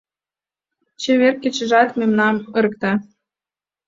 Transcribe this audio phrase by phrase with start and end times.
[1.01, 2.91] Чевер кечыжат мемнам ырыкта